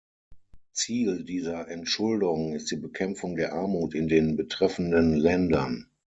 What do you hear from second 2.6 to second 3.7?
die Bekämpfung der